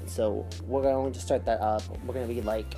So 0.07 0.47
we're 0.67 0.83
going 0.83 1.13
to 1.13 1.21
start 1.21 1.45
that 1.47 1.61
up. 1.61 1.83
We're 2.07 2.15
gonna 2.15 2.27
be 2.27 2.43
like, 2.43 2.75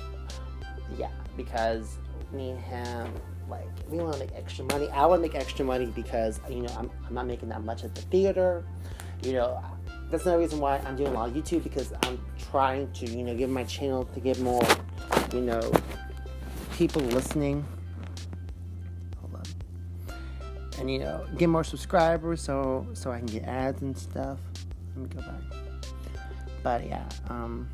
yeah, 0.97 1.11
because 1.37 1.97
me 2.31 2.51
and 2.51 2.59
him 2.59 3.13
like 3.49 3.67
we 3.89 3.97
want 3.99 4.13
to 4.13 4.19
make 4.19 4.33
extra 4.35 4.65
money. 4.65 4.89
I 4.89 5.05
want 5.05 5.23
to 5.23 5.27
make 5.27 5.35
extra 5.35 5.65
money 5.65 5.85
because 5.87 6.39
you 6.49 6.61
know 6.61 6.73
I'm 6.77 6.89
I'm 7.07 7.13
not 7.13 7.27
making 7.27 7.49
that 7.49 7.63
much 7.63 7.83
at 7.83 7.93
the 7.95 8.01
theater. 8.01 8.63
You 9.23 9.33
know, 9.33 9.63
that's 10.09 10.23
another 10.23 10.39
reason 10.39 10.59
why 10.59 10.77
I'm 10.79 10.95
doing 10.95 11.09
a 11.09 11.13
lot 11.13 11.29
of 11.29 11.35
YouTube 11.35 11.63
because 11.63 11.93
I'm 12.03 12.19
trying 12.51 12.91
to 12.93 13.05
you 13.05 13.23
know 13.23 13.35
give 13.35 13.49
my 13.49 13.63
channel 13.63 14.05
to 14.05 14.19
get 14.19 14.39
more 14.39 14.65
you 15.33 15.41
know 15.41 15.71
people 16.73 17.01
listening. 17.01 17.65
Hold 19.21 19.35
on. 19.35 19.43
And 20.79 20.91
you 20.91 20.99
know, 20.99 21.25
get 21.37 21.49
more 21.49 21.63
subscribers 21.63 22.41
so 22.41 22.87
so 22.93 23.11
I 23.11 23.19
can 23.19 23.27
get 23.27 23.43
ads 23.43 23.81
and 23.81 23.97
stuff. 23.97 24.39
Let 24.95 25.03
me 25.03 25.15
go 25.15 25.21
back. 25.21 25.64
But 26.65 26.87
yeah, 26.87 27.07
um, 27.29 27.69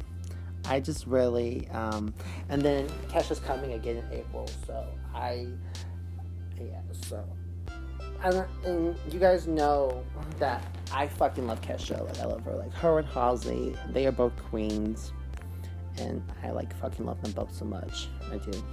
I 0.65 0.81
just 0.81 1.07
really 1.07 1.65
um, 1.69 2.13
and 2.49 2.61
then 2.61 2.89
Kesha's 3.07 3.39
coming 3.39 3.71
again 3.71 3.95
in 3.95 4.05
April, 4.11 4.49
so 4.67 4.85
I 5.15 5.47
yeah, 6.59 6.81
so 7.07 7.23
and, 8.21 8.45
and 8.65 8.97
you 9.09 9.17
guys 9.17 9.47
know 9.47 10.03
that 10.39 10.65
I 10.91 11.07
fucking 11.07 11.47
love 11.47 11.61
Kesha. 11.61 12.05
Like 12.05 12.19
I 12.19 12.25
love 12.25 12.43
her. 12.43 12.51
Like 12.51 12.73
her 12.73 12.99
and 12.99 13.07
Halsey, 13.07 13.77
they 13.91 14.07
are 14.07 14.11
both 14.11 14.35
queens, 14.49 15.13
and 15.97 16.21
I 16.43 16.51
like 16.51 16.75
fucking 16.75 17.05
love 17.05 17.21
them 17.21 17.31
both 17.31 17.55
so 17.55 17.63
much. 17.63 18.09
I 18.29 18.39
do. 18.39 18.63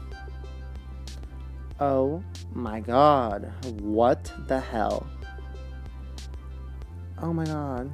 Oh 1.79 2.25
my 2.53 2.81
god. 2.81 3.53
What 3.81 4.33
the 4.49 4.59
hell? 4.59 5.07
Oh 7.23 7.33
my 7.33 7.45
god. 7.45 7.89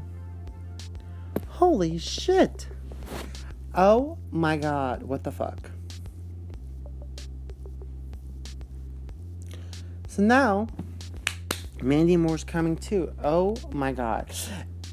Holy 1.55 1.99
shit. 1.99 2.69
Oh 3.75 4.19
my 4.31 4.57
god. 4.57 5.03
What 5.03 5.25
the 5.25 5.33
fuck? 5.33 5.71
So 10.09 10.23
now, 10.23 10.69
Mandy 11.83 12.17
Moore's 12.17 12.45
coming 12.45 12.77
too. 12.77 13.13
Oh 13.23 13.57
my 13.73 13.93
god. 13.93 14.31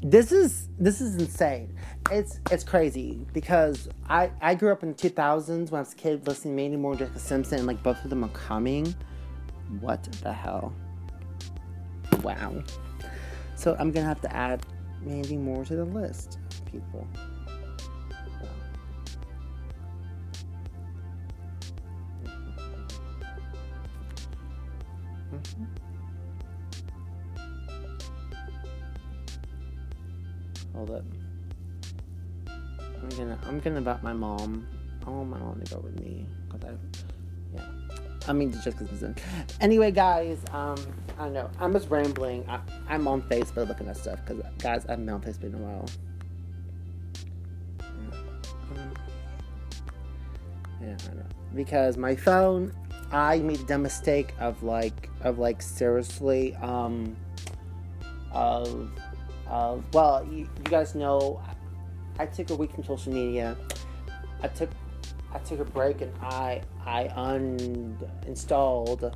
This 0.02 0.32
is 0.32 0.68
this 0.78 1.00
is 1.00 1.14
insane 1.16 1.76
it's 2.10 2.40
it's 2.50 2.64
crazy 2.64 3.24
because 3.32 3.88
I 4.08 4.30
I 4.40 4.54
grew 4.54 4.72
up 4.72 4.82
in 4.82 4.92
the 4.92 5.10
2000s 5.10 5.70
when 5.70 5.78
I 5.78 5.80
was 5.80 5.92
a 5.92 5.96
kid 5.96 6.26
listening 6.26 6.56
mainly 6.56 6.76
more 6.76 6.94
Jessica 6.94 7.18
Simpson 7.18 7.58
and 7.58 7.66
like 7.66 7.82
both 7.82 8.02
of 8.04 8.10
them 8.10 8.24
are 8.24 8.30
coming. 8.30 8.94
What 9.80 10.02
the 10.22 10.32
hell? 10.32 10.74
Wow. 12.22 12.62
So 13.54 13.76
I'm 13.78 13.92
gonna 13.92 14.06
have 14.06 14.20
to 14.22 14.34
add 14.34 14.66
Mandy 15.02 15.36
Moore 15.36 15.64
to 15.64 15.76
the 15.76 15.84
list, 15.84 16.38
people. 16.72 17.06
Mm-hmm. 25.32 25.64
Hold 30.74 30.90
up. 30.90 31.04
I'm 33.02 33.08
gonna 33.10 33.38
I'm 33.46 33.60
gonna 33.60 33.76
invite 33.76 34.02
my 34.02 34.12
mom. 34.12 34.66
I 35.06 35.10
want 35.10 35.30
my 35.30 35.38
mom 35.38 35.60
to 35.62 35.74
go 35.74 35.80
with 35.80 35.98
me 36.00 36.26
because 36.48 36.70
I, 36.70 36.74
yeah. 37.54 37.66
I 38.28 38.32
mean, 38.32 38.52
just 38.52 38.78
because 38.78 39.04
Anyway, 39.60 39.90
guys, 39.90 40.38
um, 40.52 40.76
I 41.18 41.28
know 41.28 41.50
I'm 41.58 41.72
just 41.72 41.90
rambling. 41.90 42.48
I, 42.48 42.60
am 42.88 43.08
on 43.08 43.22
Facebook 43.22 43.68
looking 43.68 43.88
at 43.88 43.96
stuff 43.96 44.20
because, 44.24 44.42
guys, 44.58 44.86
I 44.86 44.92
haven't 44.92 45.06
been 45.06 45.14
on 45.14 45.20
Facebook 45.20 45.44
in 45.44 45.54
a 45.54 45.58
while. 45.58 45.88
Yeah, 50.82 50.96
I 51.10 51.14
know. 51.14 51.26
Because 51.54 51.96
my 51.96 52.16
phone, 52.16 52.72
I 53.12 53.38
made 53.38 53.66
the 53.66 53.78
mistake 53.78 54.34
of 54.40 54.62
like, 54.62 55.08
of 55.22 55.38
like 55.38 55.62
seriously, 55.62 56.54
um, 56.56 57.16
of, 58.32 58.90
of 59.46 59.84
well, 59.92 60.26
you, 60.30 60.38
you 60.38 60.64
guys 60.64 60.94
know 60.94 61.42
I 62.18 62.26
took 62.26 62.50
a 62.50 62.54
week 62.54 62.72
from 62.72 62.84
social 62.84 63.12
media. 63.12 63.56
I 64.42 64.48
took 64.48 64.70
I 65.32 65.38
took 65.38 65.60
a 65.60 65.64
break 65.64 66.02
and 66.02 66.12
I 66.20 66.62
I 66.84 67.08
uninstalled 67.16 69.14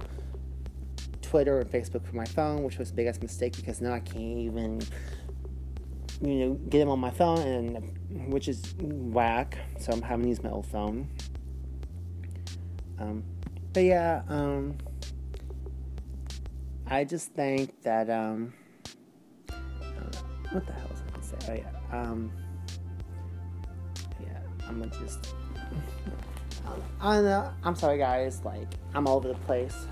Twitter 1.20 1.60
and 1.60 1.70
Facebook 1.70 2.06
from 2.06 2.16
my 2.16 2.24
phone, 2.24 2.62
which 2.62 2.78
was 2.78 2.90
the 2.90 2.96
biggest 2.96 3.22
mistake 3.22 3.54
because 3.56 3.80
now 3.80 3.92
I 3.92 4.00
can't 4.00 4.38
even 4.38 4.80
you 6.22 6.34
know 6.34 6.54
get 6.70 6.78
them 6.78 6.88
on 6.88 6.98
my 6.98 7.10
phone 7.10 7.38
and 7.40 8.32
which 8.32 8.48
is 8.48 8.74
whack. 8.80 9.58
So 9.78 9.92
I'm 9.92 10.02
having 10.02 10.24
to 10.24 10.28
use 10.30 10.42
my 10.42 10.50
old 10.50 10.66
phone. 10.66 11.08
Um, 12.98 13.24
but 13.72 13.84
yeah, 13.84 14.22
um, 14.28 14.76
I 16.86 17.04
just 17.04 17.32
think 17.32 17.82
that 17.82 18.08
um, 18.08 18.52
what 20.50 20.66
the 20.66 20.72
hell 20.72 20.88
was 20.90 21.02
I 21.06 21.10
gonna 21.10 21.22
say? 21.22 21.36
Oh 21.50 21.54
yeah, 21.54 22.00
um. 22.00 22.32
I'm 24.68 24.80
gonna 24.80 24.90
just. 25.00 25.34
I 27.00 27.14
don't 27.16 27.24
know. 27.24 27.52
I'm 27.62 27.76
sorry, 27.76 27.98
guys. 27.98 28.42
Like, 28.44 28.66
I'm 28.94 29.06
all 29.06 29.16
over 29.16 29.28
the 29.28 29.34
place. 29.34 29.86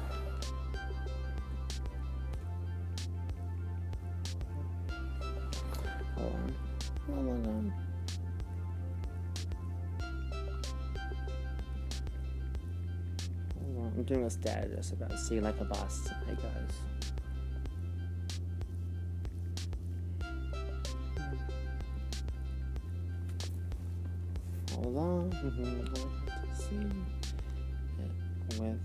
I'm 14.05 14.09
doing 14.17 14.27
a 14.27 14.31
status 14.31 14.91
about 14.91 15.19
seeing 15.19 15.43
like 15.43 15.59
a 15.63 15.65
boss. 15.65 16.11
Hey, 16.27 16.35
guys. 16.35 16.75
Hold 24.75 24.97
on. 24.99 25.31
Mm-hmm. 25.31 25.95
See 26.53 26.77
it 28.05 28.61
with. 28.61 28.79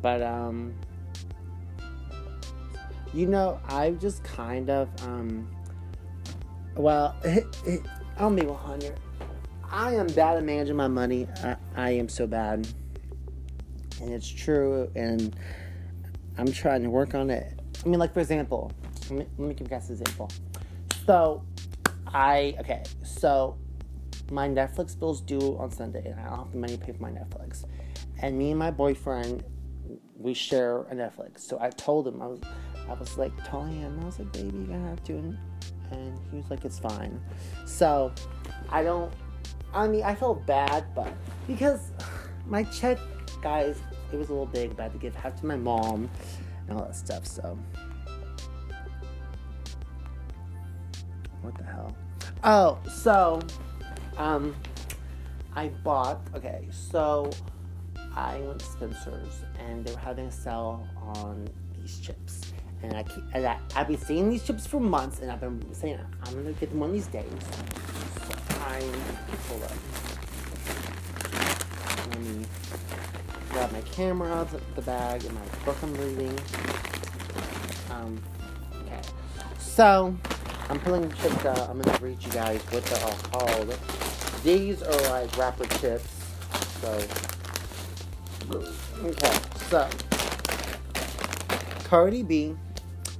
But 0.00 0.22
um, 0.22 0.74
you 3.18 3.26
know, 3.26 3.58
I've 3.66 3.98
just 3.98 4.22
kind 4.22 4.70
of 4.70 4.88
um, 5.02 5.48
well, 6.76 7.16
I'll 8.16 8.30
be 8.30 8.46
100. 8.46 8.94
I 9.70 9.94
am 9.94 10.06
bad 10.06 10.36
at 10.36 10.44
managing 10.44 10.76
my 10.76 10.86
money. 10.86 11.26
I, 11.42 11.56
I 11.74 11.90
am 11.90 12.08
so 12.08 12.28
bad, 12.28 12.68
and 14.00 14.14
it's 14.14 14.28
true. 14.28 14.88
And 14.94 15.34
I'm 16.38 16.52
trying 16.52 16.84
to 16.84 16.90
work 16.90 17.16
on 17.16 17.28
it. 17.30 17.58
I 17.84 17.88
mean, 17.88 17.98
like 17.98 18.14
for 18.14 18.20
example, 18.20 18.70
let 19.10 19.18
me, 19.18 19.26
let 19.36 19.48
me 19.48 19.54
give 19.54 19.66
you 19.66 19.70
guys 19.70 19.90
an 19.90 20.00
example. 20.00 20.30
So, 21.04 21.42
I 22.06 22.54
okay. 22.60 22.84
So, 23.02 23.58
my 24.30 24.48
Netflix 24.48 24.96
bills 24.96 25.20
due 25.20 25.56
on 25.58 25.72
Sunday, 25.72 26.04
and 26.06 26.20
I 26.20 26.28
don't 26.28 26.38
have 26.38 26.52
the 26.52 26.58
money 26.58 26.76
to 26.76 26.84
pay 26.84 26.92
for 26.92 27.02
my 27.02 27.10
Netflix. 27.10 27.64
And 28.22 28.38
me 28.38 28.50
and 28.50 28.58
my 28.58 28.70
boyfriend, 28.70 29.42
we 30.16 30.34
share 30.34 30.82
a 30.82 30.94
Netflix. 30.94 31.40
So 31.40 31.58
I 31.60 31.70
told 31.70 32.06
him 32.06 32.20
I 32.20 32.26
was, 32.26 32.40
I 32.88 32.94
was 32.94 33.18
like 33.18 33.32
telling 33.48 33.80
him 33.80 33.98
I 34.00 34.04
was 34.04 34.18
like, 34.18 34.32
baby, 34.32 34.56
you're 34.56 34.66
gonna 34.66 34.88
have 34.88 35.04
to. 35.04 35.14
And, 35.14 35.38
and 35.90 36.18
he 36.30 36.36
was 36.36 36.50
like, 36.50 36.64
it's 36.64 36.78
fine. 36.78 37.20
So, 37.66 38.12
I 38.70 38.82
don't. 38.82 39.12
I 39.74 39.86
mean, 39.86 40.02
I 40.02 40.14
felt 40.14 40.46
bad, 40.46 40.86
but 40.94 41.12
because 41.46 41.92
my 42.46 42.64
check, 42.64 42.98
guys, 43.42 43.78
it 44.12 44.16
was 44.16 44.28
a 44.28 44.32
little 44.32 44.46
big, 44.46 44.70
but 44.70 44.80
I 44.80 44.82
had 44.84 44.92
to 44.92 44.98
give 44.98 45.14
half 45.14 45.38
to 45.40 45.46
my 45.46 45.56
mom 45.56 46.08
and 46.68 46.78
all 46.78 46.84
that 46.84 46.96
stuff. 46.96 47.26
So, 47.26 47.58
what 51.42 51.56
the 51.56 51.64
hell? 51.64 51.94
Oh, 52.44 52.78
so, 52.90 53.40
um, 54.16 54.54
I 55.54 55.68
bought. 55.68 56.20
Okay, 56.34 56.66
so 56.70 57.30
I 58.14 58.38
went 58.40 58.60
to 58.60 58.66
Spencer's 58.66 59.42
and 59.58 59.84
they 59.84 59.92
were 59.92 59.98
having 59.98 60.26
a 60.26 60.32
sale 60.32 60.86
on 60.96 61.48
these 61.76 61.98
chips. 62.00 62.47
And 62.82 62.96
I 62.96 63.02
keep, 63.02 63.24
and 63.34 63.44
I, 63.44 63.58
I've 63.74 63.88
been 63.88 63.98
seeing 63.98 64.30
these 64.30 64.44
chips 64.44 64.66
for 64.66 64.80
months, 64.80 65.18
and 65.20 65.30
I've 65.30 65.40
been 65.40 65.74
saying 65.74 65.98
I'm 66.24 66.34
gonna 66.34 66.52
get 66.52 66.70
them 66.70 66.80
one 66.80 66.90
of 66.90 66.94
these 66.94 67.08
days. 67.08 67.24
So 68.26 68.34
I'm 68.64 68.92
hold 69.48 69.62
up. 69.64 69.72
Let 72.08 72.20
me 72.20 72.46
grab 73.50 73.72
my 73.72 73.80
camera 73.80 74.30
of 74.30 74.60
the 74.76 74.82
bag 74.82 75.24
and 75.24 75.34
my 75.34 75.40
book 75.64 75.76
I'm 75.82 75.94
reading. 75.94 76.38
Um, 77.90 78.22
okay. 78.84 79.00
So 79.58 80.16
I'm 80.68 80.78
pulling 80.80 81.08
the 81.08 81.14
chips 81.16 81.44
out. 81.46 81.68
I'm 81.68 81.80
gonna 81.80 81.98
read 82.00 82.22
you 82.22 82.30
guys 82.30 82.60
what 82.70 82.84
they're 82.84 83.04
all 83.04 83.16
called. 83.32 83.78
These 84.44 84.82
are 84.82 85.10
like 85.10 85.36
wrapper 85.36 85.66
chips. 85.78 86.08
So 86.80 86.92
okay. 89.02 89.38
So 89.68 89.88
Cardi 91.84 92.22
B 92.22 92.56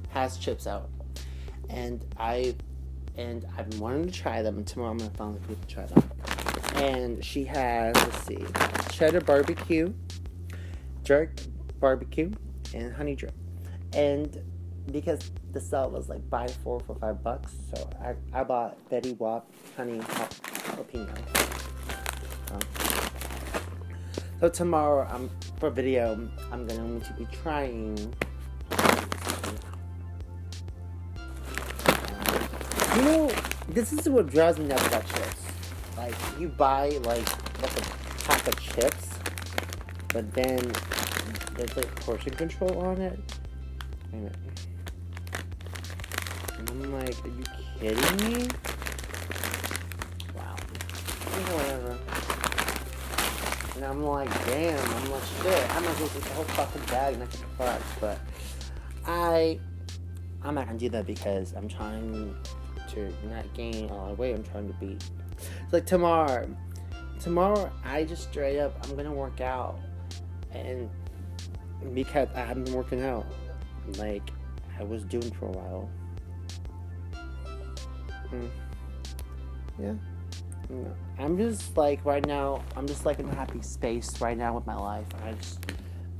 has 0.09 0.37
chips 0.37 0.67
out, 0.67 0.89
and 1.69 2.03
I 2.17 2.55
and 3.15 3.45
I've 3.57 3.69
been 3.69 3.79
wanting 3.79 4.05
to 4.07 4.11
try 4.11 4.41
them. 4.41 4.57
And 4.57 4.67
tomorrow 4.67 4.91
I'm 4.91 4.97
gonna 4.97 5.11
finally 5.11 5.39
able 5.45 5.55
to 5.55 5.67
try 5.67 5.85
them. 5.85 6.03
And 6.75 7.23
she 7.23 7.43
has 7.45 7.95
let's 7.95 8.23
see, 8.25 8.45
cheddar 8.91 9.21
barbecue, 9.21 9.93
jerk 11.03 11.39
barbecue, 11.79 12.31
and 12.73 12.93
honey 12.93 13.15
drip. 13.15 13.33
And 13.93 14.41
because 14.91 15.31
the 15.51 15.59
sale 15.59 15.89
was 15.89 16.09
like 16.09 16.27
buy 16.29 16.47
four 16.47 16.79
for 16.79 16.95
five 16.95 17.23
bucks, 17.23 17.53
so 17.73 17.89
I, 18.01 18.15
I 18.33 18.43
bought 18.43 18.77
Fetty 18.89 19.17
Wap 19.17 19.49
honey 19.75 19.99
jalapeno. 19.99 21.17
Um, 22.51 22.61
so 24.39 24.49
tomorrow, 24.49 25.07
I'm 25.11 25.29
for 25.59 25.69
video, 25.69 26.13
I'm 26.51 26.65
gonna 26.65 26.99
to 27.01 27.13
be 27.13 27.25
trying 27.43 28.13
You 32.99 33.05
know, 33.05 33.31
this 33.69 33.93
is 33.93 34.09
what 34.09 34.27
drives 34.27 34.59
me 34.59 34.65
nuts 34.65 34.85
about 34.87 35.07
chips. 35.07 35.45
Like, 35.95 36.13
you 36.37 36.49
buy, 36.49 36.89
like, 37.05 37.61
like 37.61 37.77
a 37.77 38.23
pack 38.25 38.45
of 38.45 38.59
chips, 38.59 39.07
but 40.09 40.33
then 40.33 40.57
there's, 41.55 41.77
like, 41.77 41.95
portion 42.01 42.33
control 42.33 42.77
on 42.79 42.99
it. 42.99 43.17
Wait 44.11 44.13
a 44.13 44.15
minute. 44.17 44.35
And 46.57 46.69
I'm 46.69 46.93
like, 46.93 47.23
are 47.23 47.27
you 47.29 47.43
kidding 47.79 48.33
me? 48.33 48.47
Wow. 50.35 50.57
Whatever. 51.55 51.97
And 53.77 53.85
I'm 53.85 54.03
like, 54.03 54.45
damn, 54.45 54.77
I'm 54.77 55.11
like, 55.11 55.23
shit, 55.41 55.73
I 55.73 55.79
might 55.79 55.89
as 55.91 55.99
well 55.99 56.09
eat 56.17 56.23
the 56.23 56.33
whole 56.33 56.43
fucking 56.43 56.81
bag 56.87 57.13
to 57.13 57.37
the 57.37 57.79
but 58.01 58.19
I, 59.05 59.57
I'm 60.43 60.53
not 60.53 60.65
gonna 60.65 60.77
do 60.77 60.89
that 60.89 61.07
because 61.07 61.53
I'm 61.53 61.69
trying 61.69 62.35
to 62.93 63.11
not 63.27 63.51
gain 63.53 63.89
all 63.89 64.07
the 64.07 64.13
weight 64.13 64.35
I'm 64.35 64.43
trying 64.43 64.67
to 64.67 64.73
beat. 64.75 65.03
It's 65.63 65.73
like 65.73 65.85
tomorrow. 65.85 66.47
Tomorrow, 67.19 67.71
I 67.83 68.03
just 68.05 68.23
straight 68.23 68.59
up, 68.59 68.77
I'm 68.83 68.95
gonna 68.95 69.11
work 69.11 69.41
out. 69.41 69.79
And 70.51 70.89
because 71.93 72.27
I 72.35 72.39
haven't 72.39 72.65
been 72.65 72.73
working 72.73 73.01
out 73.01 73.25
like 73.97 74.31
I 74.79 74.83
was 74.83 75.03
doing 75.03 75.29
for 75.31 75.45
a 75.47 75.51
while. 75.51 75.89
Mm. 78.31 78.49
Yeah. 79.79 79.93
No. 80.69 80.95
I'm 81.17 81.37
just 81.37 81.75
like 81.75 82.03
right 82.05 82.25
now. 82.25 82.63
I'm 82.75 82.87
just 82.87 83.05
like 83.05 83.19
in 83.19 83.27
a 83.27 83.35
happy 83.35 83.61
space 83.61 84.21
right 84.21 84.37
now 84.37 84.53
with 84.53 84.65
my 84.65 84.75
life. 84.75 85.07
I 85.25 85.31
just, 85.33 85.71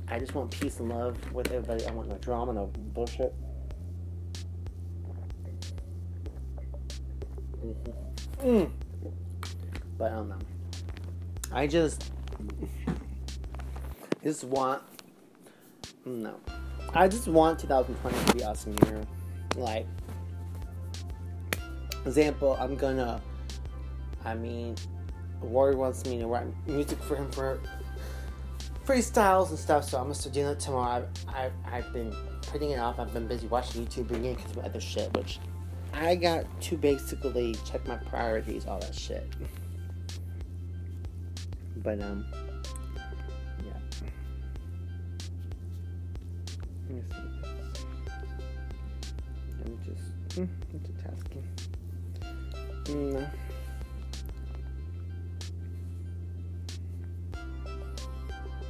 I 0.08 0.18
just 0.18 0.34
want 0.34 0.50
peace 0.50 0.80
and 0.80 0.88
love 0.88 1.16
with 1.32 1.52
everybody. 1.52 1.86
I 1.86 1.92
want 1.92 2.08
no 2.08 2.16
drama, 2.18 2.52
no 2.52 2.66
bullshit. 2.92 3.34
Mm. 8.42 8.70
But 9.98 10.12
I 10.12 10.14
don't 10.14 10.28
know. 10.28 10.38
I 11.52 11.66
just, 11.66 12.10
just 14.22 14.44
want. 14.44 14.82
No, 16.04 16.36
I 16.94 17.08
just 17.08 17.28
want 17.28 17.58
2020 17.58 18.24
to 18.24 18.34
be 18.34 18.44
awesome 18.44 18.76
year. 18.86 19.02
Like, 19.56 19.86
example, 22.06 22.56
I'm 22.58 22.76
gonna. 22.76 23.20
I 24.24 24.34
mean, 24.34 24.76
Warrior 25.40 25.76
wants 25.76 26.04
me 26.06 26.18
to 26.18 26.26
write 26.26 26.46
music 26.66 27.02
for 27.02 27.16
him 27.16 27.30
for 27.30 27.60
freestyles 28.86 29.50
and 29.50 29.58
stuff, 29.58 29.84
so 29.84 29.98
I'm 29.98 30.04
gonna 30.04 30.14
start 30.14 30.34
doing 30.34 30.46
that 30.46 30.60
tomorrow. 30.60 31.06
I've, 31.28 31.52
I've, 31.66 31.84
I've 31.84 31.92
been 31.92 32.14
putting 32.42 32.70
it 32.70 32.78
off. 32.78 32.98
I've 32.98 33.12
been 33.12 33.26
busy 33.26 33.46
watching 33.46 33.86
YouTube 33.86 34.10
again 34.10 34.34
because 34.34 34.50
of 34.52 34.58
other 34.58 34.80
shit, 34.80 35.14
which 35.16 35.38
I 35.92 36.14
got 36.14 36.44
to 36.62 36.76
basically 36.76 37.54
check 37.64 37.86
my 37.86 37.96
priorities, 37.96 38.66
all 38.66 38.78
that 38.80 38.94
shit. 38.94 39.26
But 41.76 42.00
um, 42.00 42.26
yeah. 43.64 43.72
Let 46.88 46.96
me 46.96 47.02
see 47.08 47.22
this. 47.52 47.84
I'm 49.64 49.78
just 49.84 50.04
multitasking. 50.72 51.44
No. 52.88 53.26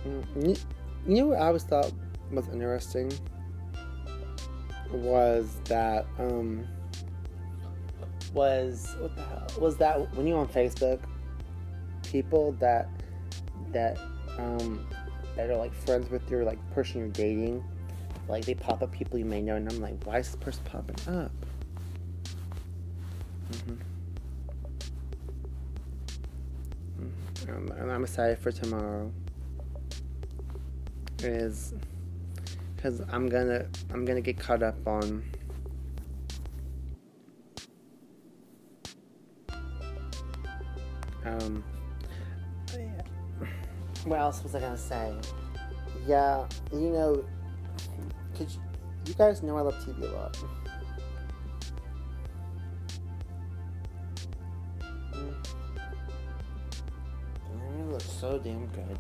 Mm, 0.07 0.49
you, 0.49 0.57
you 1.07 1.17
know 1.23 1.27
what 1.29 1.39
I 1.39 1.47
always 1.49 1.65
thought 1.65 1.93
was 2.31 2.49
interesting 2.49 3.13
was 4.93 5.61
that 5.65 6.07
um 6.19 6.67
was 8.33 8.95
what 8.99 9.15
the 9.17 9.23
hell 9.23 9.47
was 9.59 9.77
that 9.79 10.15
when 10.15 10.27
you 10.27 10.35
on 10.37 10.49
Facebook, 10.49 11.01
people 12.05 12.53
that 12.61 12.89
that 13.73 13.99
um 14.39 14.87
that 15.37 15.51
are 15.51 15.57
like 15.57 15.75
friends 15.75 16.11
with 16.11 16.29
your 16.31 16.45
like 16.45 16.59
person 16.73 17.01
you're 17.01 17.09
dating, 17.09 17.65
like 18.29 18.45
they 18.45 18.55
pop 18.55 18.83
up 18.83 18.93
people 18.93 19.19
you 19.19 19.25
may 19.25 19.41
know, 19.41 19.57
and 19.57 19.71
I'm 19.71 19.81
like, 19.81 20.03
why 20.05 20.19
is 20.19 20.29
this 20.29 20.37
person 20.37 20.63
popping 20.65 20.97
up? 21.15 21.33
Mm-hmm. 23.53 23.75
Mm-hmm. 27.47 27.73
and 27.73 27.91
I'm 27.91 28.05
excited 28.05 28.39
for 28.39 28.53
tomorrow. 28.53 29.11
Is 31.23 31.75
because 32.77 33.03
I'm 33.11 33.29
gonna 33.29 33.67
I'm 33.93 34.05
gonna 34.05 34.21
get 34.23 34.39
caught 34.39 34.63
up 34.63 34.87
on 34.87 35.23
Um, 41.25 41.63
what 44.05 44.19
else 44.19 44.43
was 44.43 44.55
I 44.55 44.61
gonna 44.61 44.77
say? 44.77 45.15
Yeah, 46.07 46.47
you 46.73 46.91
know, 46.91 47.25
Cause 48.41 48.59
you 49.07 49.15
guys 49.15 49.43
know 49.43 49.59
I 49.59 49.61
love 49.61 49.75
TV 49.85 50.03
a 50.03 50.15
lot. 50.15 50.39
Mm. 55.13 55.35
It 57.81 57.93
looks 57.93 58.11
so 58.11 58.39
damn 58.39 58.67
good. 58.69 58.99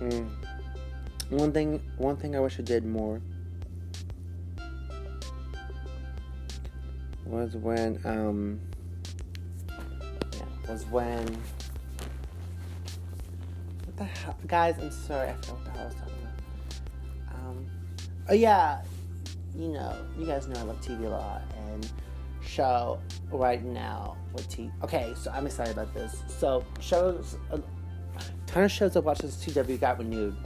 Mm. 0.00 0.28
One 1.30 1.52
thing, 1.52 1.82
one 1.96 2.16
thing 2.16 2.36
I 2.36 2.40
wish 2.40 2.58
I 2.58 2.62
did 2.62 2.84
more 2.84 3.22
was 7.24 7.56
when, 7.56 7.98
um, 8.04 8.60
was 10.68 10.84
when. 10.86 11.26
What 13.84 13.96
the 13.96 14.04
hell, 14.04 14.36
guys? 14.46 14.76
I'm 14.80 14.90
sorry, 14.90 15.30
I 15.30 15.32
forgot 15.34 15.52
what 15.52 15.64
the 15.64 15.70
hell 15.70 15.82
I 15.82 15.86
was 15.86 15.94
talking 15.94 16.14
about. 16.22 17.48
Um, 17.48 17.66
oh 18.28 18.34
yeah, 18.34 18.82
you 19.56 19.68
know, 19.68 19.96
you 20.18 20.26
guys 20.26 20.48
know 20.48 20.58
I 20.60 20.62
love 20.62 20.80
TV 20.80 21.04
a 21.06 21.08
lot, 21.08 21.42
and 21.70 21.90
show 22.46 22.98
right 23.30 23.62
now 23.64 24.16
with 24.32 24.48
T. 24.48 24.70
Okay, 24.82 25.14
so 25.16 25.30
I'm 25.32 25.46
excited 25.46 25.72
about 25.72 25.92
this. 25.94 26.22
So 26.28 26.64
shows, 26.80 27.36
a 27.50 27.60
ton 28.46 28.64
of 28.64 28.72
shows 28.72 28.96
I 28.96 29.00
watched 29.00 29.22
this 29.22 29.36
CW 29.44 29.80
got 29.80 29.98
renewed. 29.98 30.36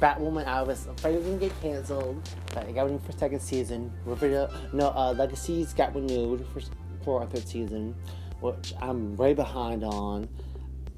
Batwoman, 0.00 0.46
I 0.46 0.62
was 0.62 0.86
afraid 0.86 1.14
it 1.14 1.18
was 1.18 1.26
gonna 1.26 1.38
get 1.38 1.60
canceled, 1.60 2.28
but 2.54 2.68
it 2.68 2.74
got 2.74 2.84
renewed 2.84 3.02
for 3.02 3.12
second 3.12 3.40
season. 3.40 3.92
Riverdale, 4.04 4.50
no, 4.72 4.88
uh, 4.88 5.12
Legacies 5.12 5.74
got 5.74 5.94
renewed 5.94 6.46
for 6.52 6.60
for 7.04 7.22
a 7.22 7.26
third 7.26 7.46
season, 7.46 7.94
which 8.40 8.74
I'm 8.80 9.16
way 9.16 9.34
behind 9.34 9.84
on. 9.84 10.28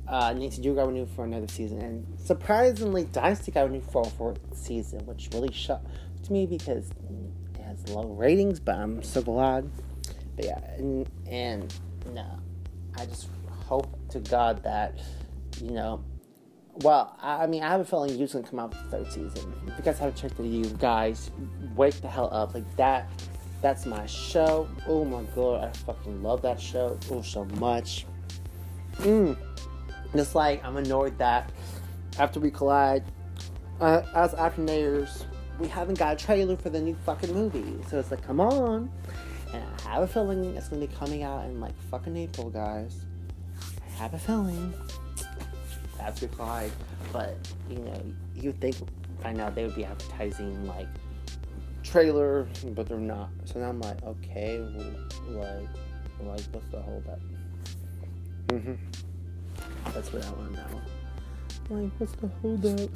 Uh, 0.09 0.33
Nancy 0.33 0.61
Drew 0.61 0.75
got 0.75 0.89
renewed 0.89 1.09
for 1.11 1.25
another 1.25 1.49
season, 1.49 1.81
and 1.81 2.07
surprisingly, 2.19 3.05
Dynasty 3.05 3.53
got 3.53 3.65
renewed 3.65 3.85
for 3.85 4.03
a 4.03 4.11
fourth 4.11 4.41
season, 4.53 5.07
which 5.07 5.29
really 5.33 5.53
shocked 5.53 5.87
me 6.31 6.47
because 6.47 6.91
it 6.91 7.63
has 7.63 7.89
low 7.89 8.09
ratings. 8.09 8.61
But 8.61 8.77
I'm 8.77 9.03
so 9.03 9.23
glad. 9.23 9.71
But 10.37 10.45
yeah, 10.45 10.61
and, 10.77 11.09
and 11.27 11.75
no, 12.13 12.27
I 12.97 13.07
just 13.07 13.29
hope 13.49 13.89
to 14.11 14.21
God 14.21 14.63
that 14.65 14.99
you 15.61 15.71
know 15.71 16.05
well, 16.77 17.17
I 17.21 17.47
mean, 17.47 17.63
I 17.63 17.69
have 17.69 17.81
a 17.81 17.85
feeling 17.85 18.17
you's 18.17 18.33
gonna 18.33 18.49
come 18.49 18.59
out 18.59 18.71
with 18.71 18.83
the 18.91 18.97
third 18.97 19.13
season. 19.13 19.53
If 19.67 19.79
you 19.79 19.85
guys 19.85 19.99
haven't 19.99 20.17
checked 20.17 20.41
it, 20.41 20.47
you 20.47 20.65
guys, 20.79 21.31
wake 21.77 22.01
the 22.01 22.09
hell 22.09 22.31
up. 22.33 22.55
Like 22.55 22.77
that, 22.77 23.11
that's 23.63 23.87
my 23.87 24.05
show. 24.07 24.69
Oh 24.87 25.05
my 25.05 25.23
god, 25.35 25.65
I 25.65 25.73
fucking 25.79 26.23
love 26.23 26.43
that 26.43 26.61
show. 26.61 26.99
Oh, 27.11 27.23
so 27.23 27.45
much. 27.45 28.07
Mm. 28.99 29.37
Just 30.15 30.35
like 30.35 30.63
I'm 30.65 30.77
annoyed 30.77 31.17
that 31.19 31.51
after 32.19 32.41
we 32.41 32.51
collide, 32.51 33.05
uh, 33.81 34.03
as 34.15 34.35
Afternaires, 34.35 35.25
we 35.59 35.69
haven't 35.69 35.99
got 35.99 36.21
a 36.21 36.25
trailer 36.25 36.57
for 36.57 36.71
the 36.71 36.81
new 36.81 36.97
fucking 37.07 37.33
movie. 37.33 37.79
So 37.89 37.99
it's 37.99 38.11
like, 38.11 38.27
come 38.27 38.41
on. 38.41 38.91
And 39.55 39.65
I 39.87 39.95
have 39.95 40.03
a 40.03 40.07
feeling 40.07 40.45
it's 40.57 40.69
gonna 40.69 40.87
be 40.87 40.93
coming 40.93 41.23
out 41.23 41.45
in 41.45 41.61
like 41.61 41.75
fucking 41.91 42.17
April, 42.17 42.51
guys. 42.51 43.05
I 43.87 44.03
have 44.03 44.15
a 44.15 44.19
feeling 44.19 44.75
that's 45.97 46.21
replied. 46.21 46.73
But 47.13 47.37
you 47.71 47.79
know, 47.79 48.03
you 48.35 48.53
think 48.53 48.77
by 49.23 49.33
now 49.33 49.51
they 49.51 49.65
would 49.65 49.77
be 49.77 49.85
advertising 49.85 50.67
like 50.67 50.89
trailer, 51.83 52.47
but 52.69 52.89
they're 52.89 52.99
not. 52.99 53.31
So 53.45 53.61
now 53.61 53.69
I'm 53.69 53.81
like, 53.81 54.03
okay, 54.03 54.61
well, 54.61 55.41
like, 55.41 55.69
like 56.23 56.41
what's 56.53 56.67
the 56.71 56.81
holdup? 56.81 57.21
Mhm. 58.49 58.79
That's 59.93 60.13
what 60.13 60.25
I 60.25 60.31
want 60.31 60.55
to 60.55 60.61
know. 60.61 61.81
Like, 61.83 61.91
what's 61.99 62.13
the 62.13 62.29
holdup? 62.41 62.91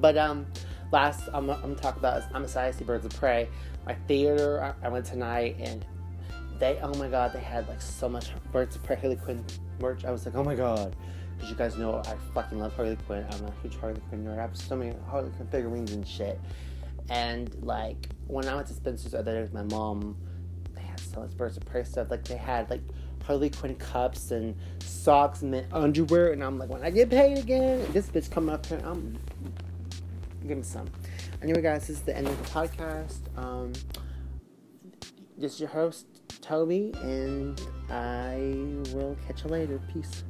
But 0.00 0.16
um, 0.16 0.46
last 0.90 1.28
I'm 1.32 1.50
I'm 1.50 1.60
gonna 1.60 1.74
talk 1.74 1.96
about 1.96 2.18
is 2.18 2.24
I'm 2.34 2.44
excited 2.44 2.72
to 2.72 2.78
see 2.78 2.84
Birds 2.84 3.04
of 3.04 3.12
Prey. 3.14 3.48
My 3.86 3.94
theater, 4.06 4.62
I, 4.62 4.86
I 4.86 4.88
went 4.88 5.04
tonight 5.06 5.56
and 5.58 5.84
they 6.58 6.78
oh 6.82 6.94
my 6.94 7.08
god 7.08 7.32
they 7.32 7.40
had 7.40 7.66
like 7.68 7.82
so 7.82 8.08
much 8.08 8.30
Birds 8.52 8.76
of 8.76 8.82
Prey 8.84 8.96
Harley 8.96 9.16
Quinn 9.16 9.44
merch. 9.80 10.04
I 10.04 10.10
was 10.10 10.24
like, 10.24 10.34
oh 10.34 10.44
my 10.44 10.54
god. 10.54 10.94
Because 11.34 11.50
you 11.50 11.56
guys 11.56 11.76
know 11.76 12.00
I 12.06 12.14
fucking 12.34 12.58
love 12.58 12.74
Harley 12.74 12.96
Quinn. 13.06 13.26
I'm 13.32 13.44
a 13.46 13.52
huge 13.62 13.76
Harley 13.76 14.00
Quinn 14.08 14.24
nerd. 14.24 14.38
I 14.38 14.42
have 14.42 14.56
so 14.56 14.76
many 14.76 14.94
Harley 15.08 15.30
Quinn 15.30 15.48
figurines 15.48 15.92
and 15.92 16.06
shit. 16.06 16.38
And 17.12 17.54
like 17.62 18.08
when 18.26 18.48
I 18.48 18.54
went 18.54 18.68
to 18.68 18.72
Spencer's 18.72 19.14
other 19.14 19.34
day 19.34 19.42
with 19.42 19.52
my 19.52 19.64
mom, 19.64 20.16
they 20.74 20.80
had 20.80 20.98
so 20.98 21.20
much 21.20 21.36
Birds 21.36 21.58
of 21.58 21.64
Prey 21.66 21.84
stuff. 21.84 22.10
Like 22.10 22.24
they 22.24 22.38
had 22.38 22.70
like 22.70 22.80
Harley 23.26 23.50
Quinn 23.50 23.74
cups 23.74 24.30
and 24.30 24.56
socks 24.80 25.42
and 25.42 25.52
then 25.52 25.66
underwear. 25.72 26.32
And 26.32 26.42
I'm 26.42 26.58
like, 26.58 26.70
when 26.70 26.82
I 26.82 26.88
get 26.88 27.10
paid 27.10 27.36
again, 27.36 27.86
this 27.92 28.08
bitch 28.08 28.30
coming 28.30 28.54
up 28.54 28.64
here, 28.64 28.80
I'm 28.82 29.18
give 30.48 30.56
me 30.56 30.62
some. 30.62 30.86
Anyway, 31.42 31.60
guys, 31.60 31.86
this 31.86 31.98
is 31.98 32.02
the 32.02 32.16
end 32.16 32.28
of 32.28 32.42
the 32.42 32.48
podcast. 32.48 33.18
Um, 33.36 33.74
this 35.36 35.52
is 35.52 35.60
your 35.60 35.68
host 35.68 36.06
Toby, 36.40 36.94
and 37.02 37.60
I 37.90 38.38
will 38.94 39.18
catch 39.26 39.44
you 39.44 39.50
later. 39.50 39.78
Peace. 39.92 40.24